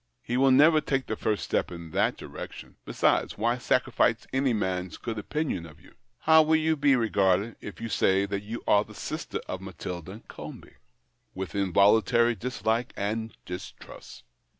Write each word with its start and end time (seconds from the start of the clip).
''He 0.29 0.35
will 0.35 0.49
never 0.49 0.81
take 0.81 1.05
the 1.05 1.15
first 1.15 1.43
step 1.43 1.71
in 1.71 1.91
that 1.91 2.17
direction. 2.17 2.75
Besides, 2.85 3.37
why 3.37 3.59
sacrifice 3.59 4.25
any 4.33 4.51
man's 4.51 4.97
good 4.97 5.19
opinion 5.19 5.67
of 5.67 5.79
you? 5.79 5.93
How 6.21 6.41
will 6.41 6.55
you 6.55 6.75
be 6.75 6.95
regarded 6.95 7.55
if 7.61 7.79
you 7.79 7.87
say 7.87 8.25
that 8.25 8.41
you 8.41 8.63
are 8.67 8.83
the 8.83 8.95
sister 8.95 9.39
of 9.47 9.61
Matilda 9.61 10.23
Comby? 10.27 10.73
With 11.35 11.53
involuntary 11.53 12.33
dis 12.33 12.65
like 12.65 12.93
and 12.97 13.37
distrust." 13.45 14.23